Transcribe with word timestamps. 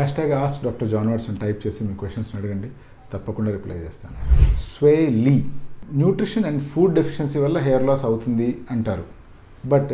Hashtag 0.14 0.32
ask 0.32 0.64
doctor 0.64 0.88
John 0.88 1.08
Watson 1.08 1.36
type 1.36 1.66
చేసి 1.66 1.84
మీ 1.84 1.94
questions 1.94 2.36
అడగండి. 2.36 2.68
తప్పకుండా 3.12 3.50
రిప్లై 3.50 3.76
చేస్తాను. 3.76 4.16
Usually 5.06 5.44
nutrition 5.92 6.44
and 6.44 6.62
food 6.62 6.94
deficiency 6.94 7.38
వల్ల 7.38 7.58
హెయిర్ 7.58 7.82
లాస్ 7.82 8.04
అవుతుంది 8.04 8.58
అంటారు. 8.70 9.04
But 9.68 9.92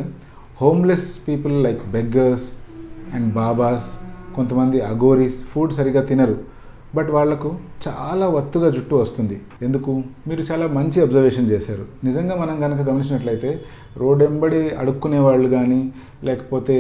homeless 0.61 1.29
people 1.29 1.65
like 1.65 1.83
beggars 1.91 2.47
and 3.15 3.35
babas 3.35 3.89
కొంతమంది 4.37 4.81
అగోరీస్ 4.81 5.45
ఫుడ్ 5.45 5.73
సరిగా 5.73 6.03
తినరు. 6.03 6.37
బట్ 6.97 7.11
వాళ్ళకు 7.11 7.49
చాలా 7.89 8.27
ఒత్తుగా 8.29 8.69
జుట్టు 8.71 8.95
వస్తుంది. 8.95 9.37
ఎందుకు? 9.63 9.93
మీరు 10.29 10.43
చాలా 10.53 10.67
మంచి 10.67 10.99
అబ్జర్వేషన్ 11.03 11.51
చేశారు. 11.51 11.85
నిజంగా 12.05 12.35
మనం 12.35 12.61
కనుక 12.61 12.81
గమనించినట్లయితే 12.89 13.51
రోడెంబడి 13.97 14.61
అడుక్కునే 14.71 15.19
వాళ్ళు 15.19 15.49
కానీ 15.49 15.93
లేకపోతే 16.25 16.77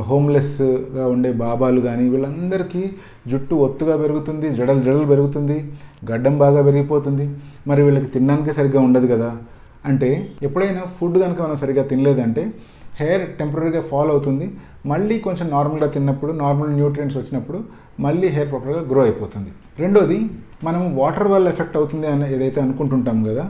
హోమ్లెస్గా 0.00 1.06
ఉండే 1.06 1.32
బాబాలు 1.32 1.80
కానీ 1.80 2.08
వీళ్ళందరికీ 2.08 2.82
జుట్టు 3.28 3.54
ఒత్తుగా 3.54 3.96
పెరుగుతుంది 3.96 4.50
జడలు 4.50 4.80
జడలు 4.80 5.06
పెరుగుతుంది 5.06 5.72
గడ్డం 6.10 6.38
బాగా 6.38 6.62
పెరిగిపోతుంది. 6.62 7.30
మరి 7.68 7.82
వీళ్ళకి 7.82 8.06
తినడానికి 8.06 8.52
సరిగ్గా 8.52 8.80
ఉండదు 8.80 9.06
కదా? 9.06 9.36
అంటే 9.84 10.08
ఎప్పుడైనా 10.42 10.82
ఫుడ్ 10.98 11.18
కనుక 11.18 11.42
మనం 11.42 11.56
సరిగ్గా 11.56 11.84
తినలేదంటే 11.84 12.52
హెయిర్ 13.00 13.24
టెంపరీగా 13.38 13.82
ఫాల్ 13.90 14.10
అవుతుంది. 14.14 14.46
మళ్ళీ 14.92 15.16
కొంచెం 15.26 15.46
నార్మల్గా 15.56 15.88
తిన్నప్పుడు 15.96 16.32
నార్మల్ 16.42 16.72
న్యూట్రియంట్స్ 16.80 17.18
వచ్చినప్పుడు 17.20 17.58
మళ్ళీ 18.04 18.28
హెయిర్ 18.34 18.50
ప్రాపర్గా 18.52 18.82
గ్రో 18.90 19.00
అయిపోతుంది. 19.06 19.50
రెండోది 19.82 20.18
మనం 20.66 20.82
వాటర్ 21.00 21.28
వల్ల 21.34 21.46
ఎఫెక్ట్ 21.54 21.76
అవుతుంది 21.80 22.06
అని 22.12 22.26
ఏదైతే 22.34 22.58
అనుకుంటుంటాం 22.66 23.18
కదా 23.28 23.44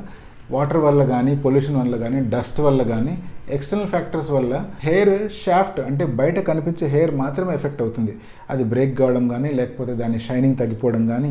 వాటర్ 0.54 0.80
వల్ల 0.86 1.02
కానీ 1.12 1.32
పొల్యూషన్ 1.44 1.76
వల్ల 1.80 1.94
కానీ 2.02 2.18
డస్ట్ 2.32 2.58
వల్ల 2.66 2.82
కానీ 2.92 3.14
ఎక్స్టర్నల్ 3.56 3.88
ఫ్యాక్టర్స్ 3.94 4.30
వల్ల 4.36 4.52
హెయిర్ 4.86 5.12
షాఫ్ట్ 5.42 5.78
అంటే 5.88 6.04
బయట 6.20 6.38
కనిపించే 6.48 6.86
హెయిర్ 6.94 7.12
మాత్రమే 7.22 7.52
ఎఫెక్ట్ 7.58 7.82
అవుతుంది. 7.84 8.12
అది 8.52 8.64
బ్రేక్ 8.72 8.92
కావడం 9.00 9.24
కానీ 9.34 9.50
లేకపోతే 9.60 9.94
దాని 10.02 10.18
షైనింగ్ 10.26 10.58
తగ్గిపోవడం 10.62 11.04
కానీ 11.12 11.30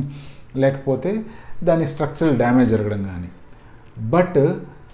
లేకపోతే 0.63 1.11
దాని 1.69 1.85
స్ట్రక్చరల్ 1.93 2.37
డ్యామేజ్ 2.41 2.69
జరగడం 2.73 3.01
కానీ 3.11 3.29
బట్ 4.13 4.39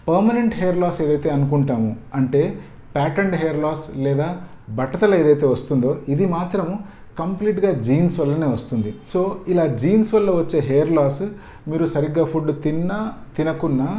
పర్మనెంట్ 0.09 0.56
హెయిర్ 0.61 0.80
లాస్ 0.83 1.00
ఏదైతే 1.06 1.30
అనుకుంటామో 1.38 1.91
అంటే 2.19 2.44
ప్యాటర్న్డ్ 2.95 3.36
హెయిర్ 3.42 3.59
లాస్ 3.66 3.86
లేదా 4.06 4.28
బట్టతలు 4.70 5.16
ఏదైతే 5.16 5.45
వస్తుందో 5.45 5.92
ఇది 6.14 6.25
మాత్రము 6.38 6.73
కంప్లీట్గా 7.20 7.72
జీన్స్ 7.88 8.20
వల్లనే 8.20 8.47
వస్తుంది. 8.47 8.92
సో 9.14 9.20
ఇలా 9.47 9.66
జీన్స్ 9.81 10.11
వల్ల 10.16 10.30
వచ్చే 10.31 10.59
హెయిర్ 10.59 10.92
లాస్ 10.92 11.23
మీరు 11.67 11.86
సరిగ్గా 11.95 12.23
ఫుడ్ 12.25 12.52
తిన్నా 12.64 13.00
తినకున్నా 13.38 13.89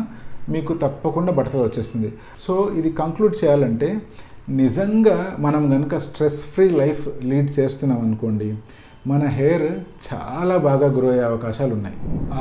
మీకు 0.49 0.73
తప్పకుండా 0.75 1.33
బట్టతలు 1.33 1.63
వచ్చేస్తుంది. 1.63 2.13
సో 2.47 2.55
ఇది 2.77 2.91
కంక్లూడ్ 2.93 3.35
చేయాలంటే 3.43 3.89
నిజంగా 4.49 5.37
మనం 5.39 5.63
కనుక 5.71 5.99
స్ట్రెస్ 5.99 6.41
ఫ్రీ 6.55 6.69
లైఫ్ 6.83 7.03
లీడ్ 7.25 7.51
చేస్తున్నాం 7.59 8.01
అనుకోండి 8.07 8.49
మన 9.11 9.23
హెయిర్ 9.37 9.65
చాలా 10.07 10.57
బాగా 10.57 10.89
గ్రో 10.97 11.09
అయ్యే 11.13 11.23
అవకాశాలు 11.29 11.73
ఉన్నాయి. 11.75 11.97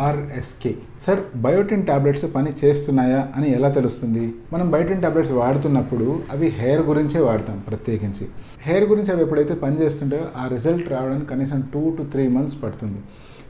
ఆర్ఎస్కే 0.06 0.74
సార్ 1.06 1.22
బయోటిన్ 1.46 1.86
ట్యాబ్లెట్స్ 1.86 2.26
పని 2.36 2.52
చేస్తున్నాయా 2.62 3.22
అని 3.38 3.48
ఎలా 3.58 3.70
తెలుస్తుంది? 3.70 4.26
మనం 4.54 4.72
బయోటిన్ 4.72 5.02
ట్యాబ్లెట్స్ 5.02 5.32
వాడుతున్నప్పుడు 5.32 6.20
అవి 6.32 6.48
హెయిర్ 6.60 6.82
గురించే 6.82 7.20
వాడతాం 7.20 7.58
ప్రత్యేకించి. 7.70 8.28
హెయిర్ 8.68 8.86
గురించి 8.92 9.12
అవి 9.12 9.22
ఎప్పుడైతే 9.22 9.54
పని 9.64 9.82
చేస్తుంటాయో 9.82 10.28
ఆ 10.38 10.48
రిజల్ట్ 10.48 10.90
రావడానికి 10.90 11.30
కనీసం 11.30 11.64
టూ 11.74 11.84
టు 11.98 12.06
త్రీ 12.12 12.28
మంత్స్ 12.28 12.64
పడుతుంది. 12.64 13.02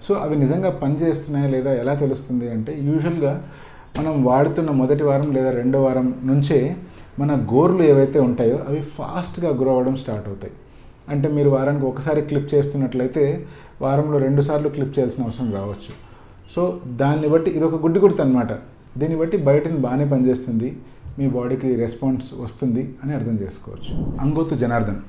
సో 0.08 0.14
అవి 0.16 0.36
నిజంగా 0.36 0.70
పనిచేస్తున్నాయా 0.70 1.48
లేదా 1.48 1.74
ఎలా 1.74 1.94
తెలుస్తుంది 1.94 2.50
అంటే 2.52 2.80
యూజువల్గా 2.82 3.44
మనం 4.00 4.24
వాడుతున్న 4.24 4.72
మొదటి 4.72 5.04
వారం 5.04 5.30
లేదా 5.34 5.52
రెండో 5.52 5.84
వారం 5.84 6.16
నుంచే 6.24 6.76
మన 7.20 7.32
గోర్లు 7.54 7.84
ఏవైతే 7.84 8.20
ఉంటాయో 8.20 8.58
అవి 8.70 8.82
ఫాస్ట్గా 8.98 9.50
గ్రో 9.62 9.72
అవ్వడం 9.72 9.96
స్టార్ట్ 9.96 10.28
అవుతాయి. 10.28 10.54
అంటే 11.14 11.28
మీరు 11.38 11.50
వారానికి 11.56 11.86
ఒకసారి 11.92 12.22
క్లిప్ 12.30 12.50
చేస్తున్నట్లయితే 12.54 13.24
వారంలో 13.84 14.18
రెండుసార్లు 14.26 14.70
క్లిప్ 14.76 14.94
చేయాల్సిన 14.98 15.22
అవసరం 15.28 15.48
రావచ్చు. 15.60 15.94
సో 16.54 16.62
దాన్ని 17.02 17.28
బట్టి 17.34 17.50
ఇది 17.58 17.66
ఒక 17.70 17.78
గుడ్డి 17.86 18.00
గుర్తు 18.04 18.22
అనమాట 18.26 18.52
దీన్ని 19.00 19.18
బట్టి 19.22 19.38
బయటని 19.50 19.80
బాగానే 19.86 20.06
పనిచేస్తుంది. 20.14 20.70
మీ 21.20 21.26
బాడీకి 21.38 21.70
రెస్పాన్స్ 21.84 22.28
వస్తుంది 22.44 22.84
అని 23.04 23.14
అర్థం 23.20 23.36
చేసుకోవచ్చు. 23.44 23.94
Angothu 24.24 24.56
Janardhan. 24.64 25.02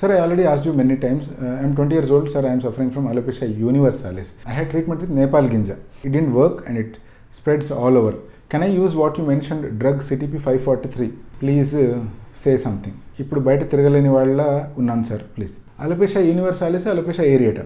Sir 0.00 0.12
I 0.14 0.16
already 0.22 0.44
ask 0.52 0.62
you 0.66 0.72
many 0.80 0.96
times 1.04 1.28
I'm 1.60 1.74
twenty 1.76 1.94
years 1.96 2.10
old 2.16 2.30
sir 2.32 2.46
I'm 2.48 2.62
suffering 2.64 2.92
from 2.94 3.06
alopecia 3.12 3.46
universalis 3.64 4.30
I 4.50 4.54
had 4.56 4.70
treatment 4.72 5.00
with 5.04 5.14
Nepal 5.20 5.46
గింజ 5.52 5.70
it 6.06 6.12
didn't 6.16 6.32
work 6.40 6.58
and 6.68 6.78
it 6.82 6.96
spreads 7.38 7.70
all 7.78 7.98
over 8.00 8.18
can 8.52 8.64
I 8.66 8.70
use 8.78 8.94
what 9.00 9.16
you 9.18 9.24
mention 9.30 9.62
drug 9.80 10.02
CTP 10.08 10.38
five 10.46 10.60
forty 10.66 10.88
three 10.94 11.06
please 11.40 11.74
say 12.42 12.52
something 12.64 12.98
ఇప్పుడు 13.22 13.40
బయట 13.48 13.62
తిరగలేని 13.72 14.10
వాళ్ళ 14.16 14.40
ఉన్నాను 14.80 15.04
sir 15.10 15.24
please 15.34 15.54
alopecia 15.84 16.22
universalis 16.30 16.86
alopecia 16.94 17.26
areata 17.34 17.64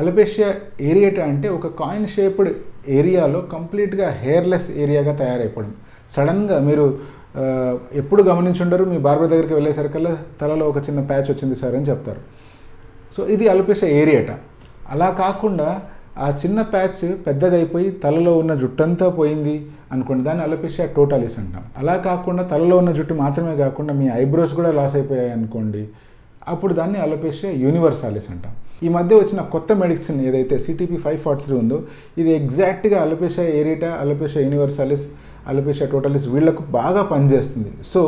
alopecia 0.00 0.48
areata 0.90 1.22
అంటే 1.32 1.46
ఒక 1.58 1.66
coin 1.80 2.08
shaped 2.16 2.50
ఏరియాలో 2.98 3.40
కంప్లీట్గా 3.54 4.08
hairless 4.24 4.68
ఏరియాగా 4.82 5.12
తయారైపోవడం. 5.22 5.72
సడన్గా 6.14 6.58
మీరు 6.68 6.84
ఎప్పుడు 8.00 8.22
గమనించుండరు 8.28 8.84
మీ 8.92 8.98
బార్బర్ 9.06 9.30
దగ్గరికి 9.32 9.54
వెళ్ళేసరికల్లా 9.58 10.12
తలలో 10.40 10.64
ఒక 10.72 10.78
చిన్న 10.86 11.00
ప్యాచ్ 11.10 11.28
వచ్చింది 11.32 11.56
సార్ 11.62 11.74
అని 11.78 11.88
చెప్తారు. 11.90 12.20
సో 13.16 13.20
ఇది 13.34 13.44
అలపేషియా 13.54 13.90
ఏరియేటా 14.02 14.36
అలా 14.94 15.08
కాకుండా 15.22 15.68
ఆ 16.24 16.28
చిన్న 16.42 16.62
ప్యాచ్ 16.74 17.04
పెద్దదైపోయి 17.26 17.88
తలలో 18.04 18.32
ఉన్న 18.38 18.54
జుట్టంతా 18.54 19.08
పోయింది 19.18 19.56
అనుకోండి 19.92 20.22
దాన్ని 20.24 20.42
అలోపేషియా 20.46 20.86
టోటాలిస్ 20.96 21.36
అంటాం. 21.38 21.64
అలా 21.80 21.96
కాకుండా 22.08 22.42
తలలో 22.52 22.76
ఉన్న 22.82 22.90
జుట్టు 22.98 23.14
మాత్రమే 23.24 23.56
కాకుండా 23.56 23.92
మీ 24.00 24.06
ఐబ్రోస్ 24.22 24.54
కూడా 24.60 24.70
లాస్ 24.78 24.96
అయిపోయాయి 25.00 25.32
అనుకోండి 25.36 25.82
అప్పుడు 26.54 26.72
దాన్ని 26.80 26.98
అలోపేషియా 27.06 27.52
యూనివర్సాలిస్ 27.64 28.28
అంటాం. 28.32 28.52
ఈ 28.86 28.88
మధ్య 28.96 29.12
వచ్చిన 29.20 29.40
కొత్త 29.54 29.72
మెడిసిన్ 29.82 30.18
ఏదైతే 30.28 30.56
సిటీపీ 30.66 30.96
ఫైవ్ 31.04 31.20
ఫార్టీ 31.24 31.44
త్రీ 31.44 31.56
ఉందో 31.62 31.78
ఇది 32.20 32.30
ఎగ్జాక్ట్గా 32.40 32.98
alopecia 33.06 33.46
areata 33.60 33.88
alopecia 34.02 34.42
universalis 34.44 35.06
alopecia 35.50 35.88
totalis 35.94 36.26
వీళ్ళకు 36.34 36.62
బాగా 36.78 37.02
పనిచేస్తుంది. 37.12 37.70
సో 37.92 38.02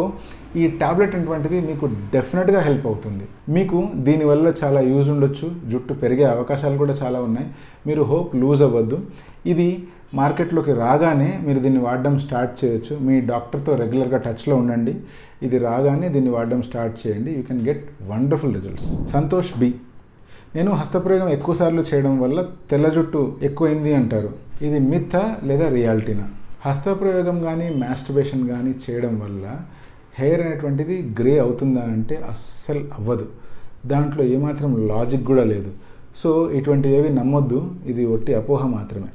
ఈ 0.61 0.65
టాబ్లెట్ 0.81 1.15
అటువంటిది 1.19 1.59
మీకు 1.69 1.87
డెఫినెట్గా 2.15 2.61
హెల్ప్ 2.67 2.87
అవుతుంది. 2.91 3.25
మీకు 3.57 3.79
దీనివల్ల 4.07 4.53
చాలా 4.63 4.81
యూజ్ 4.91 5.09
ఉండొచ్చు 5.15 5.49
జుట్టు 5.73 5.93
పెరిగే 6.03 6.27
అవకాశాలు 6.35 6.79
కూడా 6.83 6.95
చాలా 7.03 7.19
ఉన్నాయి. 7.29 7.49
మీరు 7.89 8.05
హోప్ 8.11 8.33
లూజ్ 8.43 8.63
అవ్వద్దు. 8.69 8.99
ఇది 9.53 9.69
మార్కెట్లోకి 10.21 10.73
రాగానే 10.85 11.31
మీరు 11.47 11.61
దీన్ని 11.65 11.81
వాడడం 11.87 12.15
స్టార్ట్ 12.25 12.55
చేయొచ్చు. 12.61 12.95
మీ 13.07 13.17
డాక్టర్తో 13.33 13.75
రెగ్యులర్గా 13.83 14.19
టచ్లో 14.27 14.55
ఉండండి. 14.63 14.95
ఇది 15.47 15.59
రాగానే 15.69 16.07
దీన్ని 16.15 16.33
వాడడం 16.37 16.63
స్టార్ట్ 16.69 16.97
చేయండి. 17.03 17.31
You 17.37 17.43
can 17.51 17.63
get 17.69 17.85
wonderful 18.11 18.55
results 18.59 18.89
Santosh 19.15 19.53
B 19.63 19.71
నేను 20.57 20.71
హస్తప్రయోగం 20.79 21.29
ఎక్కువసార్లు 21.37 21.83
చేయడం 21.91 22.15
వల్ల 22.23 22.39
తెల్ల 22.71 22.87
జుట్టు 22.97 23.21
ఎక్కువైంది 23.49 23.93
అంటారు. 23.99 24.31
ఇది 24.67 24.79
మిథ 24.93 25.17
లేదా 25.49 25.67
రియాలిటీనా? 25.77 26.25
హస్తప్రయోగం 26.65 27.37
కానీ 27.45 27.67
మాస్టర్బేషన్ 27.83 28.43
కానీ 28.53 28.73
చేయడం 28.85 29.15
వల్ల 29.25 29.45
హెయిర్ 30.19 30.41
అనేటువంటిది 30.41 31.15
గ్రే 31.21 31.39
అవుతుందా 31.39 31.83
అంటే 31.83 32.17
అస్సలు 32.17 32.85
అవ్వదు. 32.99 33.27
దాంట్లో 33.87 34.25
ఏమాత్రం 34.25 34.89
లాజిక్ 34.89 35.25
కూడా 35.25 35.45
లేదు. 35.45 35.71
సో 36.17 36.51
ఇటువంటివి 36.51 36.95
ఏవి 36.95 37.11
నమ్మొద్దు. 37.11 37.71
ఇది 37.87 38.05
ఒట్టి 38.05 38.35
అపోహ 38.35 38.67
మాత్రమే. 38.67 39.09